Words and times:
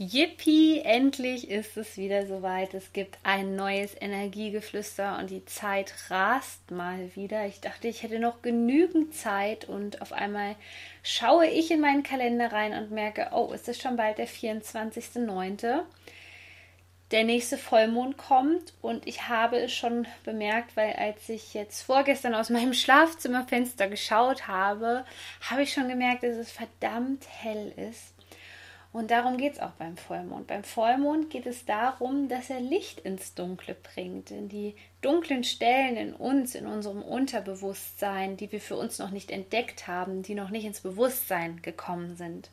Yippie, 0.00 0.80
endlich 0.84 1.50
ist 1.50 1.76
es 1.76 1.96
wieder 1.96 2.24
soweit. 2.24 2.72
Es 2.72 2.92
gibt 2.92 3.18
ein 3.24 3.56
neues 3.56 4.00
Energiegeflüster 4.00 5.18
und 5.18 5.28
die 5.28 5.44
Zeit 5.44 5.92
rast 6.08 6.70
mal 6.70 7.10
wieder. 7.16 7.46
Ich 7.46 7.60
dachte, 7.60 7.88
ich 7.88 8.04
hätte 8.04 8.20
noch 8.20 8.40
genügend 8.40 9.12
Zeit 9.12 9.64
und 9.64 10.00
auf 10.00 10.12
einmal 10.12 10.54
schaue 11.02 11.48
ich 11.48 11.72
in 11.72 11.80
meinen 11.80 12.04
Kalender 12.04 12.52
rein 12.52 12.74
und 12.74 12.92
merke, 12.92 13.30
oh, 13.32 13.50
es 13.52 13.66
ist 13.66 13.82
schon 13.82 13.96
bald 13.96 14.18
der 14.18 14.28
24.09. 14.28 15.80
Der 17.10 17.24
nächste 17.24 17.58
Vollmond 17.58 18.18
kommt 18.18 18.74
und 18.80 19.04
ich 19.04 19.28
habe 19.28 19.58
es 19.58 19.72
schon 19.72 20.06
bemerkt, 20.22 20.76
weil 20.76 20.92
als 20.92 21.28
ich 21.28 21.54
jetzt 21.54 21.82
vorgestern 21.82 22.36
aus 22.36 22.50
meinem 22.50 22.72
Schlafzimmerfenster 22.72 23.88
geschaut 23.88 24.46
habe, 24.46 25.04
habe 25.50 25.62
ich 25.64 25.72
schon 25.72 25.88
gemerkt, 25.88 26.22
dass 26.22 26.36
es 26.36 26.52
verdammt 26.52 27.26
hell 27.42 27.72
ist 27.76 28.17
und 28.92 29.10
darum 29.10 29.36
geht 29.36 29.54
es 29.54 29.60
auch 29.60 29.72
beim 29.72 29.96
Vollmond. 29.96 30.46
Beim 30.46 30.64
Vollmond 30.64 31.28
geht 31.30 31.46
es 31.46 31.66
darum, 31.66 32.28
dass 32.28 32.48
er 32.48 32.60
Licht 32.60 33.00
ins 33.00 33.34
Dunkle 33.34 33.74
bringt, 33.74 34.30
in 34.30 34.48
die 34.48 34.74
dunklen 35.02 35.44
Stellen 35.44 35.96
in 35.96 36.14
uns, 36.14 36.54
in 36.54 36.66
unserem 36.66 37.02
Unterbewusstsein, 37.02 38.36
die 38.38 38.50
wir 38.50 38.60
für 38.60 38.76
uns 38.76 38.98
noch 38.98 39.10
nicht 39.10 39.30
entdeckt 39.30 39.86
haben, 39.86 40.22
die 40.22 40.34
noch 40.34 40.50
nicht 40.50 40.64
ins 40.64 40.80
Bewusstsein 40.80 41.60
gekommen 41.60 42.16
sind. 42.16 42.50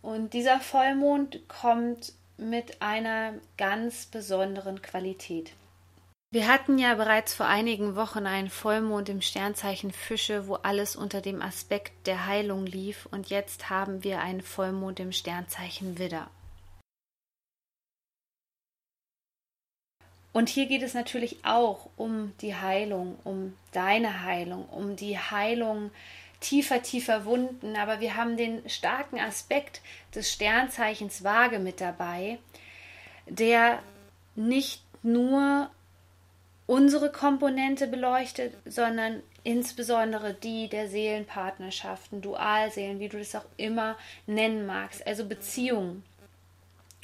Und 0.00 0.32
dieser 0.32 0.60
Vollmond 0.60 1.48
kommt 1.48 2.12
mit 2.36 2.80
einer 2.80 3.34
ganz 3.56 4.06
besonderen 4.06 4.80
Qualität. 4.80 5.52
Wir 6.30 6.46
hatten 6.46 6.76
ja 6.76 6.94
bereits 6.94 7.32
vor 7.32 7.46
einigen 7.46 7.96
Wochen 7.96 8.26
einen 8.26 8.50
Vollmond 8.50 9.08
im 9.08 9.22
Sternzeichen 9.22 9.92
Fische, 9.92 10.46
wo 10.46 10.56
alles 10.56 10.94
unter 10.94 11.22
dem 11.22 11.40
Aspekt 11.40 12.06
der 12.06 12.26
Heilung 12.26 12.66
lief, 12.66 13.08
und 13.10 13.30
jetzt 13.30 13.70
haben 13.70 14.04
wir 14.04 14.20
einen 14.20 14.42
Vollmond 14.42 15.00
im 15.00 15.12
Sternzeichen 15.12 15.98
Widder. 15.98 16.28
Und 20.34 20.50
hier 20.50 20.66
geht 20.66 20.82
es 20.82 20.92
natürlich 20.92 21.38
auch 21.44 21.88
um 21.96 22.34
die 22.42 22.54
Heilung, 22.54 23.18
um 23.24 23.56
deine 23.72 24.22
Heilung, 24.22 24.68
um 24.68 24.96
die 24.96 25.18
Heilung 25.18 25.90
tiefer, 26.40 26.82
tiefer 26.82 27.24
Wunden. 27.24 27.74
Aber 27.74 28.00
wir 28.00 28.16
haben 28.16 28.36
den 28.36 28.68
starken 28.68 29.18
Aspekt 29.18 29.80
des 30.14 30.30
Sternzeichens 30.30 31.24
Waage 31.24 31.58
mit 31.58 31.80
dabei, 31.80 32.38
der 33.26 33.82
nicht 34.36 34.82
nur 35.02 35.70
unsere 36.68 37.10
Komponente 37.10 37.86
beleuchtet, 37.86 38.52
sondern 38.66 39.22
insbesondere 39.42 40.34
die 40.34 40.68
der 40.68 40.86
Seelenpartnerschaften, 40.86 42.20
Dualseelen, 42.20 43.00
wie 43.00 43.08
du 43.08 43.18
das 43.18 43.34
auch 43.34 43.46
immer 43.56 43.96
nennen 44.26 44.66
magst, 44.66 45.04
also 45.06 45.24
Beziehungen, 45.24 46.04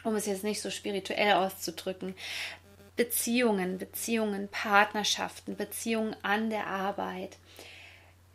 um 0.04 0.14
es 0.14 0.26
jetzt 0.26 0.44
nicht 0.44 0.60
so 0.60 0.68
spirituell 0.68 1.32
auszudrücken. 1.32 2.14
Beziehungen, 2.94 3.78
Beziehungen, 3.78 4.48
Partnerschaften, 4.48 5.56
Beziehungen 5.56 6.14
an 6.22 6.50
der 6.50 6.66
Arbeit. 6.66 7.38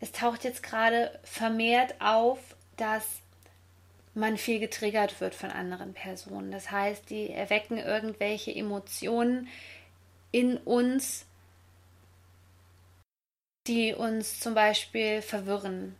Es 0.00 0.10
taucht 0.10 0.42
jetzt 0.42 0.64
gerade 0.64 1.16
vermehrt 1.22 1.94
auf, 2.00 2.40
dass 2.76 3.04
man 4.14 4.36
viel 4.36 4.58
getriggert 4.58 5.20
wird 5.20 5.36
von 5.36 5.50
anderen 5.50 5.94
Personen. 5.94 6.50
Das 6.50 6.72
heißt, 6.72 7.08
die 7.08 7.30
erwecken 7.30 7.78
irgendwelche 7.78 8.52
Emotionen, 8.52 9.46
in 10.32 10.56
uns, 10.58 11.26
die 13.66 13.94
uns 13.94 14.40
zum 14.40 14.54
Beispiel 14.54 15.22
verwirren, 15.22 15.96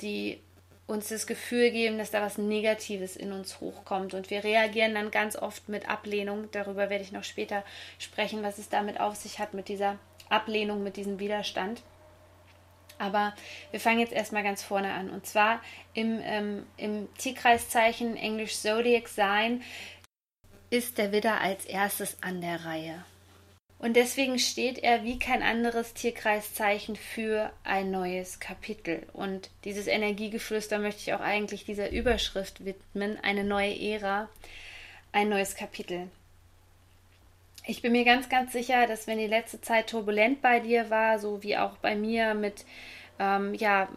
die 0.00 0.40
uns 0.86 1.08
das 1.08 1.26
Gefühl 1.26 1.70
geben, 1.70 1.98
dass 1.98 2.10
da 2.10 2.20
was 2.20 2.38
Negatives 2.38 3.16
in 3.16 3.32
uns 3.32 3.60
hochkommt. 3.60 4.14
Und 4.14 4.30
wir 4.30 4.44
reagieren 4.44 4.94
dann 4.94 5.10
ganz 5.10 5.36
oft 5.36 5.68
mit 5.68 5.88
Ablehnung. 5.88 6.48
Darüber 6.52 6.90
werde 6.90 7.04
ich 7.04 7.12
noch 7.12 7.24
später 7.24 7.64
sprechen, 7.98 8.42
was 8.42 8.58
es 8.58 8.68
damit 8.68 9.00
auf 9.00 9.16
sich 9.16 9.38
hat, 9.38 9.54
mit 9.54 9.68
dieser 9.68 9.98
Ablehnung, 10.28 10.82
mit 10.82 10.96
diesem 10.96 11.18
Widerstand. 11.18 11.82
Aber 12.98 13.34
wir 13.70 13.80
fangen 13.80 14.00
jetzt 14.00 14.12
erstmal 14.12 14.42
ganz 14.42 14.62
vorne 14.62 14.92
an. 14.92 15.10
Und 15.10 15.26
zwar 15.26 15.60
im, 15.94 16.20
ähm, 16.22 16.66
im 16.76 17.12
Tierkreiszeichen 17.16 18.16
Englisch 18.16 18.56
Zodiac 18.56 19.08
Sign 19.08 19.62
ist 20.70 20.98
der 20.98 21.12
Widder 21.12 21.40
als 21.40 21.64
erstes 21.64 22.16
an 22.22 22.40
der 22.40 22.64
Reihe. 22.64 23.04
Und 23.82 23.96
deswegen 23.96 24.38
steht 24.38 24.78
er 24.78 25.02
wie 25.02 25.18
kein 25.18 25.42
anderes 25.42 25.92
Tierkreiszeichen 25.92 26.94
für 26.94 27.52
ein 27.64 27.90
neues 27.90 28.38
Kapitel. 28.38 29.04
Und 29.12 29.50
dieses 29.64 29.88
Energiegeflüster 29.88 30.78
möchte 30.78 31.00
ich 31.00 31.14
auch 31.14 31.20
eigentlich 31.20 31.64
dieser 31.64 31.90
Überschrift 31.90 32.64
widmen, 32.64 33.18
eine 33.24 33.42
neue 33.42 33.76
Ära, 33.76 34.28
ein 35.10 35.28
neues 35.28 35.56
Kapitel. 35.56 36.08
Ich 37.66 37.82
bin 37.82 37.90
mir 37.90 38.04
ganz, 38.04 38.28
ganz 38.28 38.52
sicher, 38.52 38.86
dass 38.86 39.08
wenn 39.08 39.18
die 39.18 39.26
letzte 39.26 39.60
Zeit 39.60 39.90
turbulent 39.90 40.42
bei 40.42 40.60
dir 40.60 40.88
war, 40.88 41.18
so 41.18 41.42
wie 41.42 41.56
auch 41.56 41.76
bei 41.78 41.96
mir 41.96 42.34
mit, 42.34 42.64
ähm, 43.18 43.52
ja, 43.52 43.88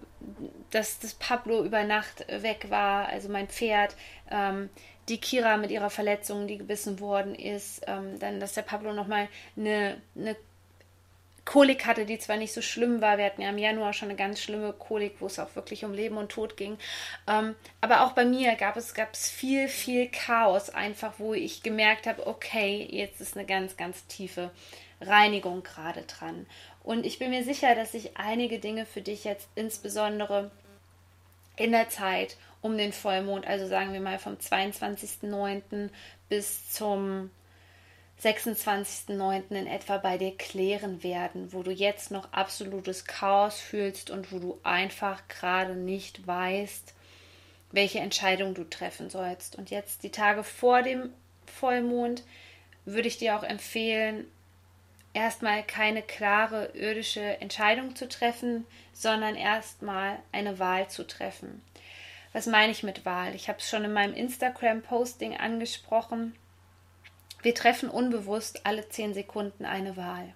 dass 0.71 0.97
das 0.97 1.13
Pablo 1.13 1.63
über 1.63 1.83
Nacht 1.83 2.25
weg 2.27 2.71
war, 2.71 3.07
also 3.09 3.29
mein 3.29 3.47
Pferd, 3.47 3.95
ähm, 4.31 4.71
die 5.09 5.19
Kira 5.19 5.57
mit 5.57 5.71
ihrer 5.71 5.89
Verletzung, 5.89 6.47
die 6.47 6.57
gebissen 6.57 6.99
worden 6.99 7.35
ist, 7.35 7.83
ähm, 7.87 8.19
dann, 8.19 8.39
dass 8.39 8.53
der 8.53 8.63
Pablo 8.63 8.93
nochmal 8.93 9.27
eine, 9.55 10.01
eine 10.15 10.35
Kolik 11.45 11.85
hatte, 11.85 12.05
die 12.05 12.17
zwar 12.17 12.37
nicht 12.37 12.53
so 12.53 12.61
schlimm 12.61 13.01
war. 13.01 13.19
Wir 13.19 13.25
hatten 13.25 13.41
ja 13.41 13.49
im 13.49 13.59
Januar 13.59 13.93
schon 13.93 14.09
eine 14.09 14.17
ganz 14.17 14.41
schlimme 14.41 14.73
Kolik, 14.73 15.17
wo 15.19 15.27
es 15.27 15.37
auch 15.37 15.55
wirklich 15.55 15.85
um 15.85 15.93
Leben 15.93 16.17
und 16.17 16.31
Tod 16.31 16.57
ging. 16.57 16.77
Ähm, 17.27 17.55
aber 17.81 18.01
auch 18.01 18.13
bei 18.13 18.25
mir 18.25 18.55
gab 18.55 18.75
es, 18.77 18.95
gab 18.95 19.13
es 19.13 19.29
viel, 19.29 19.67
viel 19.67 20.09
Chaos, 20.09 20.71
einfach 20.71 21.13
wo 21.19 21.35
ich 21.35 21.61
gemerkt 21.61 22.07
habe, 22.07 22.25
okay, 22.25 22.87
jetzt 22.89 23.21
ist 23.21 23.37
eine 23.37 23.45
ganz, 23.45 23.77
ganz 23.77 24.07
tiefe 24.07 24.49
Reinigung 25.01 25.61
gerade 25.61 26.01
dran. 26.01 26.47
Und 26.83 27.05
ich 27.05 27.19
bin 27.19 27.29
mir 27.29 27.43
sicher, 27.43 27.75
dass 27.75 27.91
sich 27.91 28.17
einige 28.17 28.57
Dinge 28.57 28.87
für 28.87 29.01
dich 29.01 29.23
jetzt 29.23 29.47
insbesondere 29.53 30.49
in 31.57 31.71
der 31.71 31.89
Zeit 31.89 32.37
um 32.65 32.79
den 32.79 32.93
Vollmond, 32.93 33.45
also 33.45 33.67
sagen 33.67 33.93
wir 33.93 33.99
mal 33.99 34.17
vom 34.17 34.37
22.09. 34.37 35.91
bis 36.29 36.71
zum 36.71 37.29
26.09. 38.23 39.51
in 39.51 39.67
etwa 39.67 39.99
bei 39.99 40.17
dir 40.17 40.35
klären 40.35 41.03
werden, 41.03 41.53
wo 41.53 41.61
du 41.61 41.69
jetzt 41.69 42.09
noch 42.09 42.33
absolutes 42.33 43.05
Chaos 43.05 43.59
fühlst 43.59 44.09
und 44.09 44.31
wo 44.31 44.39
du 44.39 44.59
einfach 44.63 45.27
gerade 45.27 45.75
nicht 45.75 46.25
weißt, 46.25 46.95
welche 47.71 47.99
Entscheidung 47.99 48.55
du 48.55 48.63
treffen 48.63 49.11
sollst. 49.11 49.55
Und 49.57 49.69
jetzt 49.69 50.01
die 50.01 50.09
Tage 50.09 50.43
vor 50.43 50.81
dem 50.81 51.13
Vollmond 51.45 52.23
würde 52.85 53.07
ich 53.07 53.19
dir 53.19 53.37
auch 53.37 53.43
empfehlen, 53.43 54.25
erstmal 55.13 55.61
keine 55.61 56.01
klare 56.01 56.71
irdische 56.73 57.39
Entscheidung 57.41 57.95
zu 57.95 58.09
treffen, 58.09 58.65
sondern 58.91 59.35
erstmal 59.35 60.17
eine 60.31 60.57
Wahl 60.57 60.89
zu 60.89 61.05
treffen. 61.05 61.61
Was 62.35 62.47
meine 62.47 62.73
ich 62.73 62.83
mit 62.83 63.05
Wahl? 63.05 63.33
Ich 63.33 63.47
habe 63.47 63.59
es 63.59 63.69
schon 63.69 63.85
in 63.85 63.93
meinem 63.93 64.13
Instagram-Posting 64.13 65.37
angesprochen. 65.37 66.35
Wir 67.41 67.55
treffen 67.55 67.89
unbewusst 67.89 68.65
alle 68.65 68.89
zehn 68.89 69.13
Sekunden 69.13 69.63
eine 69.63 69.95
Wahl. 69.95 70.33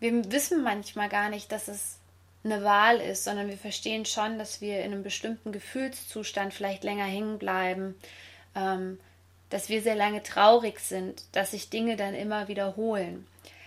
Wir 0.00 0.32
wissen 0.32 0.64
manchmal 0.64 1.08
gar 1.08 1.28
nicht, 1.28 1.52
dass 1.52 1.68
es 1.68 2.00
eine 2.42 2.64
Wahl 2.64 2.96
ist, 2.96 3.22
sondern 3.22 3.46
wir 3.46 3.56
verstehen 3.56 4.06
schon, 4.06 4.36
dass 4.36 4.60
wir 4.60 4.80
in 4.80 4.92
einem 4.92 5.04
bestimmten 5.04 5.52
Gefühlszustand 5.52 6.52
vielleicht 6.52 6.82
länger 6.82 7.04
hängen 7.04 7.38
bleiben, 7.38 7.94
ähm, 8.56 8.98
dass 9.50 9.68
wir 9.68 9.82
sehr 9.82 9.94
lange 9.94 10.24
traurig 10.24 10.80
sind, 10.80 11.22
dass 11.30 11.52
sich 11.52 11.70
Dinge 11.70 11.94
dann 11.94 12.16
immer 12.16 12.48
wiederholen. 12.48 13.24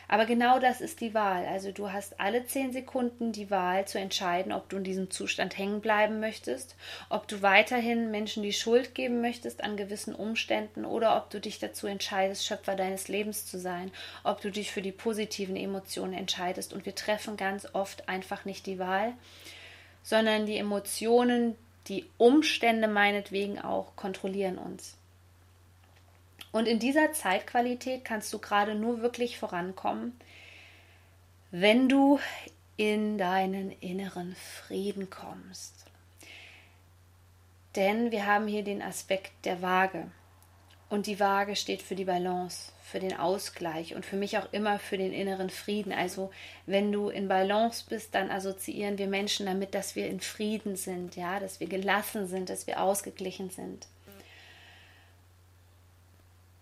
Aber 0.09 0.25
genau 0.25 0.59
das 0.59 0.80
ist 0.80 1.01
die 1.01 1.13
Wahl. 1.13 1.45
Also 1.45 1.71
du 1.71 1.92
hast 1.92 2.19
alle 2.19 2.45
zehn 2.45 2.71
Sekunden 2.71 3.33
die 3.33 3.51
Wahl 3.51 3.86
zu 3.86 4.00
entscheiden, 4.00 4.54
ob 4.54 4.69
du 4.69 4.77
in 4.77 4.83
diesem 4.83 5.12
Zustand 5.12 5.57
hängen 5.57 5.81
bleiben 5.81 6.19
möchtest, 6.19 6.75
ob 7.09 7.27
du 7.27 7.42
weiterhin 7.42 8.09
Menschen 8.09 8.44
die 8.44 8.54
Schuld 8.54 8.95
geben 8.95 9.21
möchtest 9.21 9.63
an 9.63 9.75
gewissen 9.75 10.15
Umständen 10.15 10.86
oder 10.86 11.18
ob 11.18 11.30
du 11.30 11.42
dich 11.42 11.59
dazu 11.59 11.88
entscheidest, 11.88 12.45
Schöpfer 12.45 12.75
deines 12.75 13.09
Lebens 13.09 13.45
zu 13.45 13.59
sein, 13.59 13.92
ob 14.24 14.42
du 14.42 14.50
dich 14.50 14.71
für 14.71 14.81
die 14.81 14.94
positiven 14.94 15.57
Emotionen 15.57 16.13
entscheidest. 16.13 16.74
Und 16.74 16.86
wir 16.86 16.95
treffen 16.95 17.36
ganz 17.36 17.68
oft 17.74 18.07
einfach 18.07 18.45
nicht 18.45 18.65
die 18.65 18.80
Wahl, 18.80 19.13
sondern 20.04 20.45
die 20.45 20.57
Emotionen, 20.57 21.56
die 21.89 22.06
Umstände 22.18 22.88
meinetwegen 22.88 23.59
auch 23.59 23.95
kontrollieren 23.95 24.57
uns. 24.57 24.96
Und 26.51 26.67
in 26.67 26.79
dieser 26.79 27.11
Zeitqualität 27.11 28.05
kannst 28.05 28.33
du 28.33 28.39
gerade 28.39 28.75
nur 28.75 29.01
wirklich 29.01 29.38
vorankommen, 29.38 30.19
wenn 31.51 31.89
du 31.89 32.19
in 32.77 33.17
deinen 33.17 33.71
inneren 33.71 34.35
Frieden 34.35 35.09
kommst. 35.09 35.85
Denn 37.75 38.11
wir 38.11 38.25
haben 38.25 38.47
hier 38.47 38.63
den 38.63 38.81
Aspekt 38.81 39.31
der 39.45 39.61
Waage. 39.61 40.09
Und 40.89 41.05
die 41.05 41.19
Waage 41.19 41.55
steht 41.55 41.81
für 41.81 41.95
die 41.95 42.05
Balance, 42.05 42.71
für 42.81 42.99
den 42.99 43.17
Ausgleich 43.17 43.94
und 43.94 44.05
für 44.05 44.15
mich 44.15 44.38
auch 44.38 44.51
immer 44.53 44.79
für 44.79 44.97
den 44.97 45.11
inneren 45.11 45.49
Frieden. 45.49 45.91
Also 45.91 46.31
wenn 46.65 46.91
du 46.91 47.09
in 47.09 47.27
Balance 47.27 47.85
bist, 47.89 48.15
dann 48.15 48.31
assoziieren 48.31 48.97
wir 48.97 49.07
Menschen 49.07 49.45
damit, 49.45 49.75
dass 49.75 49.95
wir 49.95 50.07
in 50.07 50.21
Frieden 50.21 50.77
sind, 50.77 51.17
ja, 51.17 51.39
dass 51.39 51.59
wir 51.59 51.67
gelassen 51.67 52.27
sind, 52.27 52.49
dass 52.49 52.67
wir 52.67 52.81
ausgeglichen 52.81 53.49
sind. 53.49 53.88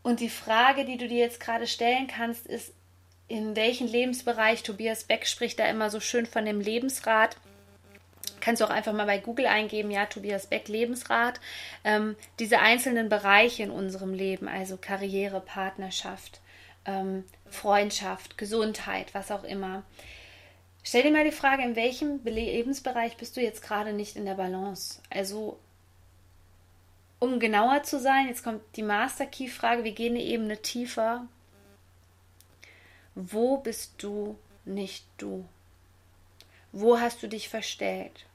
Und 0.06 0.20
die 0.20 0.30
Frage, 0.30 0.86
die 0.86 0.98
du 0.98 1.08
dir 1.08 1.18
jetzt 1.18 1.40
gerade 1.40 1.66
stellen 1.66 2.06
kannst, 2.06 2.46
ist, 2.46 2.72
in 3.28 3.56
welchem 3.56 3.88
Lebensbereich 3.88 4.62
Tobias 4.62 5.06
Beck 5.06 5.26
spricht 5.26 5.58
da 5.58 5.66
immer 5.66 5.90
so 5.90 6.00
schön 6.00 6.28
von 6.28 6.46
dem 6.46 6.62
Lebensrat. 6.62 7.38
Kannst 8.40 8.62
du 8.62 8.66
auch 8.66 8.70
einfach 8.70 8.94
mal 8.94 9.08
bei 9.08 9.18
Google 9.18 9.48
eingeben, 9.48 9.90
ja, 9.90 10.06
Tobias 10.06 10.46
Beck 10.46 10.68
Lebensrat. 10.68 11.40
Ähm, 11.84 12.16
diese 12.38 12.60
einzelnen 12.60 13.10
Bereiche 13.10 13.64
in 13.64 13.72
unserem 13.72 14.14
Leben, 14.14 14.48
also 14.48 14.78
Karriere, 14.78 15.42
Partnerschaft, 15.42 16.40
ähm, 16.86 17.24
Freundschaft, 17.50 18.38
Gesundheit, 18.38 19.12
was 19.16 19.32
auch 19.32 19.44
immer. 19.44 19.82
Stell 20.84 21.02
dir 21.02 21.12
mal 21.12 21.26
die 21.26 21.32
Frage, 21.32 21.64
in 21.64 21.76
welchem 21.76 22.24
Lebensbereich 22.24 23.18
bist 23.18 23.38
du 23.38 23.42
jetzt 23.42 23.64
gerade 23.64 23.92
nicht 23.92 24.18
in 24.18 24.26
der 24.26 24.36
Balance? 24.36 25.02
Also 25.10 25.58
um 27.26 27.40
genauer 27.40 27.84
zu 27.84 28.00
sein, 28.00 28.28
jetzt 28.28 28.44
kommt 28.44 28.62
die 28.76 28.84
Master 28.84 29.26
Key 29.26 29.48
Frage, 29.48 29.84
wir 29.84 29.92
gehen 29.92 30.14
eine 30.14 30.24
Ebene 30.24 30.62
tiefer. 30.62 31.28
Wo 33.16 33.58
bist 33.58 33.94
du 33.98 34.38
nicht 34.64 35.06
du? 35.18 35.46
Wo 36.72 37.00
hast 37.00 37.24
du 37.24 37.28
dich 37.28 37.50
verstellt? 37.50 38.26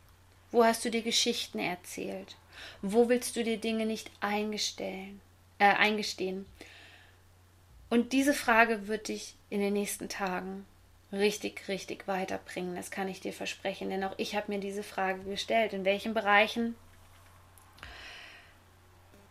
Wo 0.51 0.65
hast 0.65 0.85
du 0.85 0.91
dir 0.91 1.03
Geschichten 1.03 1.59
erzählt? 1.59 2.37
Wo 2.83 3.09
willst 3.09 3.37
du 3.37 3.45
dir 3.45 3.59
Dinge 3.59 3.87
nicht 3.87 4.11
äh, 4.21 5.13
eingestehen? 5.61 6.47
Und 7.89 8.13
diese 8.13 8.35
Frage 8.35 8.89
wird 8.89 9.09
dich 9.09 9.35
in 9.51 9.61
den 9.61 9.75
nächsten 9.75 10.09
Tagen 10.09 10.67
richtig, 11.13 11.69
richtig 11.69 12.09
weiterbringen. 12.09 12.77
Das 12.77 12.91
kann 12.91 13.09
ich 13.09 13.21
dir 13.21 13.33
versprechen. 13.33 13.91
Denn 13.91 14.05
auch 14.05 14.15
ich 14.17 14.35
habe 14.35 14.53
mir 14.53 14.61
diese 14.61 14.83
Frage 14.83 15.23
gestellt. 15.25 15.73
In 15.73 15.85
welchen 15.85 16.15
Bereichen 16.15 16.75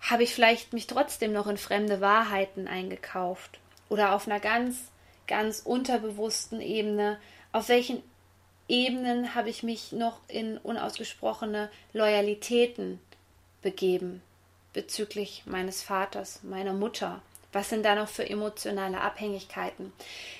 habe 0.10 0.24
ich 0.24 0.34
vielleicht 0.34 0.74
mich 0.74 0.88
trotzdem 0.88 1.34
noch 1.34 1.48
in 1.48 1.58
fremde 1.58 2.02
Wahrheiten 2.02 2.68
eingekauft? 2.68 3.60
Oder 3.90 4.14
auf 4.14 4.28
einer 4.28 4.40
ganz, 4.40 4.92
ganz 5.28 5.60
unterbewussten 5.60 6.62
Ebene, 6.62 7.20
auf 7.52 7.70
welchen 7.70 8.02
Ebenen 8.68 9.34
habe 9.34 9.50
ich 9.50 9.64
mich 9.64 9.92
noch 9.92 10.20
in 10.28 10.58
unausgesprochene 10.58 11.70
Loyalitäten 11.94 13.00
begeben 13.62 14.22
bezüglich 14.74 15.44
meines 15.46 15.82
Vaters, 15.82 16.44
meiner 16.44 16.74
Mutter. 16.74 17.22
Was 17.52 17.70
sind 17.70 17.84
da 17.84 17.96
noch 17.96 18.08
für 18.08 18.30
emotionale 18.30 19.02
Abhängigkeiten? 19.02 19.92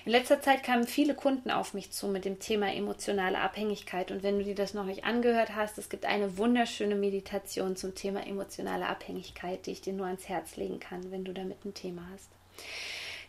In 0.06 0.12
letzter 0.12 0.42
Zeit 0.42 0.64
kamen 0.64 0.86
viele 0.86 1.16
Kunden 1.16 1.50
auf 1.50 1.74
mich 1.74 1.92
zu 1.92 2.08
mit 2.08 2.26
dem 2.26 2.40
Thema 2.40 2.72
emotionale 2.72 3.40
Abhängigkeit. 3.40 4.12
Und 4.12 4.22
wenn 4.22 4.38
du 4.38 4.44
dir 4.44 4.56
das 4.56 4.74
noch 4.74 4.86
nicht 4.86 5.06
angehört 5.06 5.56
hast, 5.56 5.78
es 5.78 5.90
gibt 5.90 6.06
eine 6.06 6.38
wunderschöne 6.38 6.96
Meditation 6.96 7.76
zum 7.76 7.96
Thema 7.96 8.28
emotionale 8.28 8.88
Abhängigkeit, 8.88 9.66
die 9.66 9.72
ich 9.72 9.82
dir 9.82 9.94
nur 9.94 10.06
ans 10.06 10.30
Herz 10.30 10.56
legen 10.56 10.80
kann, 10.80 11.12
wenn 11.12 11.26
du 11.26 11.34
damit 11.34 11.66
ein 11.66 11.74
Thema 11.74 12.08
hast. 12.14 12.30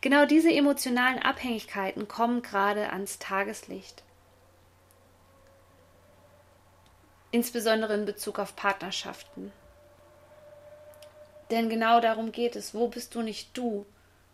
Genau 0.03 0.27
diese 0.27 0.53
emotionalen 0.53 1.19
Abhängigkeiten 1.19 2.09
kommen 2.09 2.43
gerade 2.43 2.91
ans 2.91 3.19
Tageslicht. 3.19 4.03
insbesondere 7.31 7.95
in 7.95 8.05
Bezug 8.05 8.39
auf 8.39 8.57
Partnerschaften. 8.57 9.53
Denn 11.51 11.69
genau 11.69 12.01
darum 12.01 12.33
geht 12.33 12.57
es. 12.57 12.75
Wo 12.75 12.89
bist 12.89 13.15
du 13.15 13.23
nicht 13.23 13.57
du? 13.57 13.85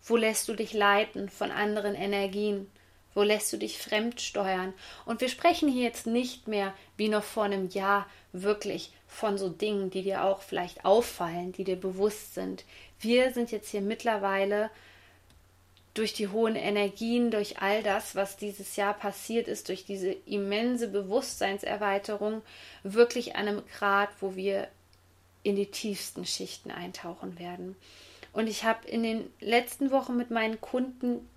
Wo 0.03 0.15
lässt 0.15 0.47
du 0.47 0.53
dich 0.53 0.73
leiten 0.73 1.29
von 1.29 1.51
anderen 1.51 1.95
Energien? 1.95 2.69
Wo 3.13 3.23
lässt 3.23 3.51
du 3.51 3.57
dich 3.57 3.79
fremdsteuern? 3.79 4.73
Und 5.05 5.21
wir 5.21 5.29
sprechen 5.29 5.67
hier 5.67 5.83
jetzt 5.83 6.05
nicht 6.05 6.47
mehr 6.47 6.73
wie 6.97 7.09
noch 7.09 7.23
vor 7.23 7.43
einem 7.43 7.69
Jahr 7.69 8.05
wirklich 8.31 8.91
von 9.07 9.37
so 9.37 9.49
Dingen, 9.49 9.89
die 9.89 10.03
dir 10.03 10.23
auch 10.23 10.41
vielleicht 10.41 10.85
auffallen, 10.85 11.51
die 11.51 11.63
dir 11.63 11.77
bewusst 11.77 12.35
sind. 12.35 12.63
Wir 12.99 13.33
sind 13.33 13.51
jetzt 13.51 13.69
hier 13.69 13.81
mittlerweile 13.81 14.69
durch 15.95 16.13
die 16.13 16.27
hohen 16.27 16.55
Energien, 16.55 17.31
durch 17.31 17.59
all 17.59 17.81
das, 17.81 18.15
was 18.15 18.37
dieses 18.37 18.75
Jahr 18.75 18.93
passiert 18.93 19.47
ist, 19.47 19.67
durch 19.69 19.83
diese 19.83 20.11
immense 20.11 20.87
Bewusstseinserweiterung, 20.87 22.43
wirklich 22.83 23.35
an 23.35 23.47
einem 23.47 23.63
Grad, 23.65 24.09
wo 24.19 24.35
wir 24.35 24.67
in 25.47 25.55
die 25.55 25.67
tiefsten 25.67 26.25
Schichten 26.25 26.71
eintauchen 26.71 27.39
werden. 27.39 27.75
Und 28.33 28.47
ich 28.47 28.63
habe 28.63 28.87
in 28.87 29.03
den 29.03 29.31
letzten 29.39 29.91
Wochen 29.91 30.17
mit 30.17 30.29
meinen 30.29 30.59
Kunden 30.61 31.27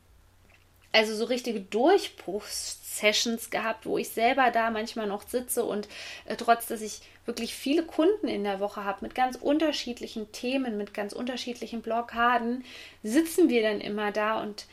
also 0.92 1.14
so 1.14 1.24
richtige 1.24 1.60
Durchbruchssessions 1.60 3.50
gehabt, 3.50 3.86
wo 3.86 3.96
ich 3.96 4.08
selber 4.08 4.50
da 4.50 4.70
manchmal 4.70 5.06
noch 5.06 5.26
sitze 5.26 5.64
und 5.64 5.88
äh, 6.24 6.34
trotz, 6.34 6.66
dass 6.66 6.80
ich 6.80 7.02
wirklich 7.26 7.54
viele 7.54 7.84
Kunden 7.84 8.26
in 8.26 8.42
der 8.42 8.58
Woche 8.58 8.84
habe 8.84 8.98
mit 9.02 9.14
ganz 9.14 9.36
unterschiedlichen 9.36 10.32
Themen, 10.32 10.76
mit 10.76 10.92
ganz 10.92 11.12
unterschiedlichen 11.12 11.80
Blockaden, 11.80 12.64
sitzen 13.04 13.48
wir 13.48 13.62
dann 13.62 13.80
immer 13.80 14.10
da 14.10 14.42
und 14.42 14.66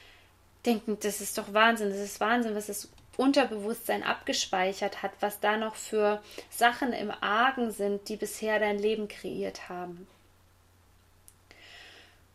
denken, 0.66 0.98
das 1.02 1.22
ist 1.22 1.38
doch 1.38 1.54
Wahnsinn, 1.54 1.90
das 1.90 2.00
ist 2.00 2.20
Wahnsinn, 2.20 2.56
was 2.56 2.66
das 2.66 2.90
Unterbewusstsein 3.18 4.04
abgespeichert 4.04 5.02
hat, 5.02 5.12
was 5.20 5.40
da 5.40 5.58
noch 5.58 5.76
für 5.76 6.22
Sachen 6.50 6.94
im 6.94 7.12
Argen 7.12 7.72
sind, 7.72 8.08
die 8.10 8.16
bisher 8.16 8.60
dein 8.60 8.80
Leben 8.80 9.08
kreiert 9.08 9.70
haben. 9.70 10.08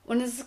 Und 0.04 0.20
es 0.20 0.40
ist 0.40 0.46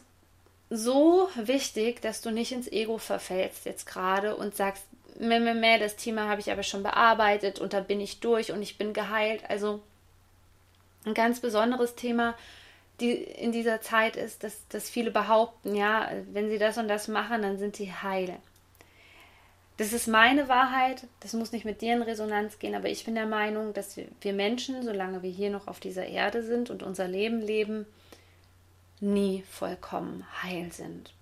so 0.69 1.29
wichtig, 1.35 2.01
dass 2.01 2.21
du 2.21 2.31
nicht 2.31 2.51
ins 2.51 2.71
Ego 2.71 2.97
verfällst 2.97 3.65
jetzt 3.65 3.85
gerade 3.85 4.35
und 4.35 4.55
sagst, 4.55 4.83
meh, 5.17 5.39
meh, 5.39 5.53
meh, 5.53 5.79
das 5.79 5.95
Thema 5.95 6.27
habe 6.27 6.41
ich 6.41 6.51
aber 6.51 6.63
schon 6.63 6.83
bearbeitet 6.83 7.59
und 7.59 7.73
da 7.73 7.79
bin 7.79 8.01
ich 8.01 8.19
durch 8.19 8.51
und 8.51 8.61
ich 8.61 8.77
bin 8.77 8.93
geheilt. 8.93 9.49
Also 9.49 9.81
ein 11.05 11.13
ganz 11.13 11.39
besonderes 11.39 11.95
Thema 11.95 12.35
die 12.99 13.11
in 13.11 13.51
dieser 13.51 13.81
Zeit 13.81 14.15
ist, 14.15 14.43
dass, 14.43 14.67
dass 14.69 14.89
viele 14.89 15.11
behaupten, 15.11 15.75
ja, 15.75 16.09
wenn 16.31 16.49
sie 16.49 16.57
das 16.57 16.77
und 16.77 16.87
das 16.87 17.07
machen, 17.07 17.41
dann 17.41 17.57
sind 17.57 17.75
sie 17.75 17.91
heil. 17.91 18.37
Das 19.77 19.91
ist 19.91 20.07
meine 20.07 20.47
Wahrheit, 20.47 21.05
das 21.19 21.33
muss 21.33 21.51
nicht 21.51 21.65
mit 21.65 21.81
dir 21.81 21.93
in 21.93 22.01
Resonanz 22.01 22.59
gehen, 22.59 22.75
aber 22.75 22.89
ich 22.89 23.03
bin 23.03 23.15
der 23.15 23.25
Meinung, 23.25 23.73
dass 23.73 23.97
wir, 23.97 24.33
Menschen, 24.33 24.83
solange 24.83 25.21
wir 25.21 25.29
hier 25.29 25.49
noch 25.49 25.67
auf 25.67 25.81
dieser 25.81 26.05
Erde 26.05 26.43
sind 26.43 26.69
und 26.69 26.81
unser 26.81 27.09
Leben 27.09 27.41
leben, 27.41 27.85
nie 29.01 29.43
vollkommen 29.51 30.25
heil 30.43 30.71
sind. 30.71 31.13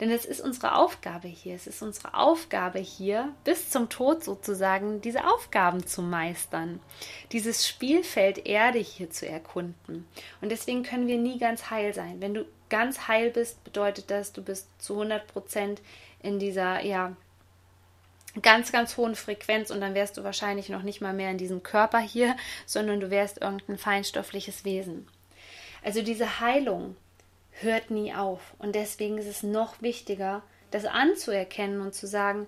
Denn 0.00 0.10
es 0.10 0.24
ist 0.24 0.40
unsere 0.40 0.74
Aufgabe 0.74 1.28
hier, 1.28 1.54
es 1.54 1.66
ist 1.66 1.82
unsere 1.82 2.14
Aufgabe 2.14 2.78
hier, 2.78 3.32
bis 3.44 3.70
zum 3.70 3.88
Tod 3.90 4.24
sozusagen, 4.24 5.00
diese 5.02 5.26
Aufgaben 5.26 5.86
zu 5.86 6.02
meistern, 6.02 6.80
dieses 7.30 7.68
Spielfeld 7.68 8.46
Erde 8.46 8.78
hier 8.78 9.10
zu 9.10 9.28
erkunden. 9.28 10.08
Und 10.40 10.50
deswegen 10.50 10.82
können 10.82 11.06
wir 11.06 11.18
nie 11.18 11.38
ganz 11.38 11.70
heil 11.70 11.94
sein. 11.94 12.20
Wenn 12.20 12.34
du 12.34 12.44
ganz 12.70 13.06
heil 13.06 13.30
bist, 13.30 13.62
bedeutet 13.62 14.10
das, 14.10 14.32
du 14.32 14.42
bist 14.42 14.66
zu 14.78 14.94
100 14.94 15.28
Prozent 15.28 15.80
in 16.22 16.40
dieser, 16.40 16.82
ja, 16.82 17.14
ganz, 18.42 18.72
ganz 18.72 18.96
hohen 18.96 19.14
Frequenz 19.14 19.70
und 19.70 19.80
dann 19.80 19.94
wärst 19.94 20.16
du 20.16 20.24
wahrscheinlich 20.24 20.68
noch 20.68 20.82
nicht 20.82 21.00
mal 21.00 21.12
mehr 21.12 21.30
in 21.30 21.38
diesem 21.38 21.62
Körper 21.62 21.98
hier, 21.98 22.36
sondern 22.66 23.00
du 23.00 23.10
wärst 23.10 23.40
irgendein 23.40 23.78
feinstoffliches 23.78 24.64
Wesen. 24.64 25.06
Also 25.82 26.02
diese 26.02 26.40
Heilung 26.40 26.96
hört 27.60 27.90
nie 27.90 28.14
auf. 28.14 28.54
Und 28.58 28.74
deswegen 28.74 29.18
ist 29.18 29.26
es 29.26 29.42
noch 29.42 29.80
wichtiger, 29.82 30.42
das 30.70 30.84
anzuerkennen 30.84 31.80
und 31.80 31.94
zu 31.94 32.06
sagen, 32.06 32.46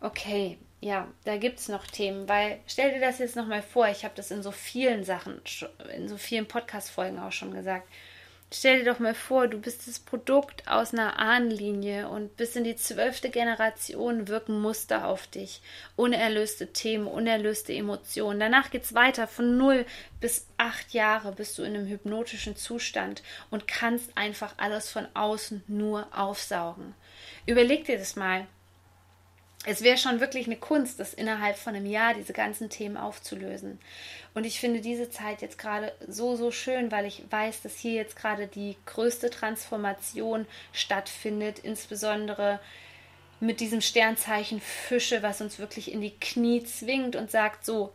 okay, 0.00 0.58
ja, 0.80 1.08
da 1.24 1.36
gibt 1.38 1.60
es 1.60 1.68
noch 1.68 1.86
Themen, 1.86 2.28
weil 2.28 2.58
stell 2.66 2.92
dir 2.92 3.00
das 3.00 3.18
jetzt 3.18 3.36
nochmal 3.36 3.62
vor, 3.62 3.88
ich 3.88 4.04
habe 4.04 4.14
das 4.16 4.30
in 4.30 4.42
so 4.42 4.50
vielen 4.50 5.04
Sachen, 5.04 5.40
in 5.94 6.08
so 6.08 6.18
vielen 6.18 6.46
Podcast-Folgen 6.46 7.18
auch 7.18 7.32
schon 7.32 7.54
gesagt. 7.54 7.88
Stell 8.56 8.78
dir 8.78 8.92
doch 8.92 9.00
mal 9.00 9.14
vor, 9.14 9.48
du 9.48 9.58
bist 9.58 9.88
das 9.88 9.98
Produkt 9.98 10.68
aus 10.68 10.92
einer 10.92 11.18
Ahnenlinie 11.18 12.08
und 12.08 12.36
bis 12.36 12.54
in 12.54 12.62
die 12.62 12.76
zwölfte 12.76 13.28
Generation 13.28 14.28
wirken 14.28 14.60
Muster 14.60 15.08
auf 15.08 15.26
dich. 15.26 15.60
Unerlöste 15.96 16.72
Themen, 16.72 17.08
unerlöste 17.08 17.72
Emotionen. 17.72 18.38
Danach 18.38 18.70
geht 18.70 18.84
es 18.84 18.94
weiter. 18.94 19.26
Von 19.26 19.58
null 19.58 19.84
bis 20.20 20.46
acht 20.56 20.94
Jahre 20.94 21.32
bist 21.32 21.58
du 21.58 21.64
in 21.64 21.74
einem 21.74 21.88
hypnotischen 21.88 22.54
Zustand 22.54 23.24
und 23.50 23.66
kannst 23.66 24.16
einfach 24.16 24.54
alles 24.56 24.88
von 24.88 25.08
außen 25.14 25.64
nur 25.66 26.06
aufsaugen. 26.16 26.94
Überleg 27.46 27.86
dir 27.86 27.98
das 27.98 28.14
mal. 28.14 28.46
Es 29.66 29.82
wäre 29.82 29.96
schon 29.96 30.20
wirklich 30.20 30.46
eine 30.46 30.56
Kunst, 30.56 31.00
das 31.00 31.14
innerhalb 31.14 31.56
von 31.56 31.74
einem 31.74 31.86
Jahr 31.86 32.14
diese 32.14 32.32
ganzen 32.32 32.68
Themen 32.68 32.96
aufzulösen. 32.96 33.78
Und 34.34 34.44
ich 34.44 34.60
finde 34.60 34.80
diese 34.80 35.10
Zeit 35.10 35.42
jetzt 35.42 35.58
gerade 35.58 35.92
so, 36.06 36.36
so 36.36 36.50
schön, 36.50 36.92
weil 36.92 37.06
ich 37.06 37.22
weiß, 37.30 37.62
dass 37.62 37.78
hier 37.78 37.94
jetzt 37.94 38.16
gerade 38.16 38.46
die 38.46 38.76
größte 38.84 39.30
Transformation 39.30 40.46
stattfindet, 40.72 41.58
insbesondere 41.60 42.60
mit 43.40 43.60
diesem 43.60 43.80
Sternzeichen 43.80 44.60
Fische, 44.60 45.22
was 45.22 45.40
uns 45.40 45.58
wirklich 45.58 45.92
in 45.92 46.00
die 46.00 46.14
Knie 46.18 46.64
zwingt 46.64 47.16
und 47.16 47.30
sagt, 47.30 47.64
so, 47.64 47.92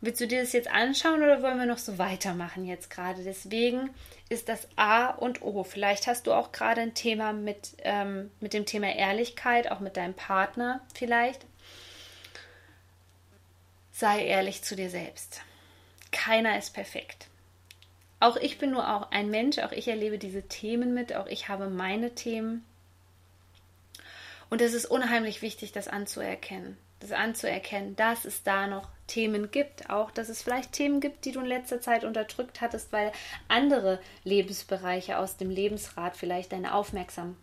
willst 0.00 0.20
du 0.20 0.26
dir 0.26 0.40
das 0.40 0.52
jetzt 0.52 0.70
anschauen 0.70 1.22
oder 1.22 1.42
wollen 1.42 1.58
wir 1.58 1.66
noch 1.66 1.78
so 1.78 1.98
weitermachen 1.98 2.64
jetzt 2.64 2.90
gerade? 2.90 3.24
Deswegen 3.24 3.90
ist 4.28 4.48
das 4.48 4.68
A 4.76 5.08
und 5.08 5.42
O. 5.42 5.64
Vielleicht 5.64 6.06
hast 6.06 6.26
du 6.26 6.32
auch 6.32 6.52
gerade 6.52 6.80
ein 6.80 6.94
Thema 6.94 7.32
mit, 7.32 7.76
ähm, 7.78 8.30
mit 8.40 8.52
dem 8.52 8.66
Thema 8.66 8.94
Ehrlichkeit, 8.94 9.70
auch 9.70 9.80
mit 9.80 9.96
deinem 9.96 10.14
Partner 10.14 10.80
vielleicht. 10.94 11.46
Sei 13.92 14.24
ehrlich 14.24 14.62
zu 14.62 14.76
dir 14.76 14.90
selbst. 14.90 15.42
Keiner 16.12 16.56
ist 16.56 16.74
perfekt. 16.74 17.26
Auch 18.20 18.36
ich 18.36 18.58
bin 18.58 18.70
nur 18.70 18.94
auch 18.94 19.10
ein 19.10 19.30
Mensch, 19.30 19.58
auch 19.58 19.72
ich 19.72 19.88
erlebe 19.88 20.18
diese 20.18 20.42
Themen 20.42 20.94
mit, 20.94 21.14
auch 21.14 21.26
ich 21.26 21.48
habe 21.48 21.68
meine 21.68 22.14
Themen. 22.14 22.64
Und 24.50 24.60
es 24.60 24.72
ist 24.72 24.86
unheimlich 24.86 25.42
wichtig, 25.42 25.72
das 25.72 25.88
anzuerkennen. 25.88 26.76
Das 27.00 27.12
anzuerkennen, 27.12 27.94
dass 27.96 28.24
es 28.24 28.42
da 28.42 28.66
noch 28.66 28.88
Themen 29.08 29.50
gibt. 29.50 29.90
Auch, 29.90 30.12
dass 30.12 30.28
es 30.28 30.42
vielleicht 30.42 30.72
Themen 30.72 31.00
gibt, 31.00 31.24
die 31.24 31.32
du 31.32 31.40
in 31.40 31.46
letzter 31.46 31.80
Zeit 31.80 32.04
unterdrückt 32.04 32.60
hattest, 32.60 32.92
weil 32.92 33.10
andere 33.48 33.98
Lebensbereiche 34.22 35.18
aus 35.18 35.36
dem 35.36 35.50
Lebensrat 35.50 36.16
vielleicht 36.16 36.52
deine 36.52 36.74
Aufmerksamkeit 36.74 37.36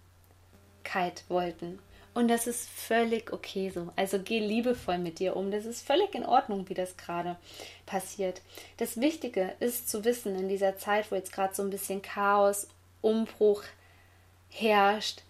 wollten. 1.27 1.79
Und 2.15 2.29
das 2.29 2.47
ist 2.47 2.69
völlig 2.69 3.33
okay 3.33 3.69
so. 3.69 3.89
Also 3.97 4.19
geh 4.19 4.39
liebevoll 4.39 4.99
mit 4.99 5.19
dir 5.19 5.35
um. 5.35 5.51
Das 5.51 5.65
ist 5.65 5.85
völlig 5.85 6.15
in 6.15 6.25
Ordnung, 6.25 6.69
wie 6.69 6.73
das 6.73 6.95
gerade 6.95 7.35
passiert. 7.85 8.41
Das 8.77 9.01
Wichtige 9.01 9.53
ist 9.59 9.89
zu 9.89 10.05
wissen 10.05 10.33
in 10.35 10.47
dieser 10.47 10.77
Zeit, 10.77 11.11
wo 11.11 11.15
jetzt 11.15 11.33
gerade 11.33 11.53
so 11.53 11.61
ein 11.61 11.69
bisschen 11.69 12.01
Chaos, 12.01 12.69
Umbruch 13.01 13.63
herrscht, 14.49 15.23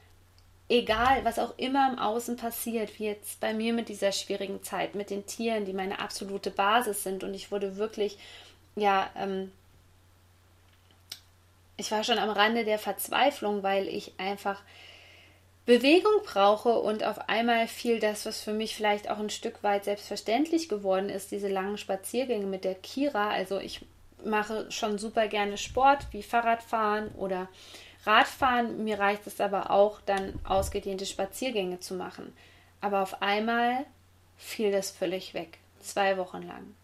egal, 0.69 1.23
was 1.23 1.39
auch 1.39 1.57
immer 1.57 1.89
im 1.91 1.99
Außen 1.99 2.37
passiert, 2.37 2.99
wie 2.99 3.05
jetzt 3.05 3.39
bei 3.39 3.53
mir 3.53 3.73
mit 3.73 3.89
dieser 3.89 4.11
schwierigen 4.11 4.63
Zeit, 4.63 4.95
mit 4.95 5.09
den 5.09 5.25
Tieren, 5.25 5.65
die 5.65 5.73
meine 5.73 5.99
absolute 5.99 6.51
Basis 6.51 7.03
sind. 7.03 7.23
Und 7.23 7.33
ich 7.33 7.51
wurde 7.51 7.77
wirklich, 7.77 8.17
ja, 8.75 9.09
ähm, 9.15 9.51
ich 11.77 11.91
war 11.91 12.03
schon 12.03 12.17
am 12.17 12.29
Rande 12.29 12.65
der 12.65 12.79
Verzweiflung, 12.79 13.61
weil 13.61 13.87
ich 13.87 14.13
einfach 14.17 14.61
Bewegung 15.65 16.21
brauche 16.23 16.79
und 16.79 17.03
auf 17.03 17.27
einmal 17.27 17.67
fiel 17.67 17.99
das, 17.99 18.25
was 18.25 18.41
für 18.41 18.53
mich 18.53 18.75
vielleicht 18.75 19.09
auch 19.09 19.17
ein 19.17 19.31
Stück 19.31 19.63
weit 19.63 19.85
selbstverständlich 19.85 20.69
geworden 20.69 21.09
ist, 21.09 21.31
diese 21.31 21.47
langen 21.47 21.77
Spaziergänge 21.77 22.45
mit 22.45 22.63
der 22.63 22.75
Kira. 22.75 23.31
Also 23.31 23.59
ich 23.59 23.81
mache 24.23 24.71
schon 24.71 24.97
super 24.97 25.27
gerne 25.27 25.57
Sport 25.57 26.07
wie 26.11 26.21
Fahrradfahren 26.23 27.09
oder 27.15 27.47
Radfahren, 28.05 28.83
mir 28.83 28.99
reicht 28.99 29.25
es 29.27 29.41
aber 29.41 29.71
auch, 29.71 29.99
dann 30.01 30.39
ausgedehnte 30.43 31.05
Spaziergänge 31.05 31.79
zu 31.79 31.95
machen. 31.95 32.35
Aber 32.81 33.01
auf 33.01 33.21
einmal 33.21 33.85
fiel 34.37 34.71
das 34.71 34.91
völlig 34.91 35.33
weg. 35.33 35.57
Zwei 35.79 36.17
Wochen 36.17 36.41
lang. 36.43 36.75